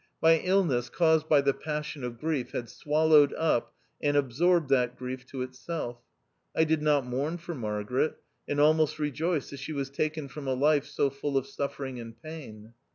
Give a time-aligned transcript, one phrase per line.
[0.19, 5.27] My illness caused by the passion of grief had swallowed up and absorbed that grief
[5.27, 5.99] to itself.
[6.55, 8.17] I did not mourn for Margaret,
[8.47, 12.19] and almost rejoiced that she was taken from a life so full of suffering and
[12.19, 12.73] pain.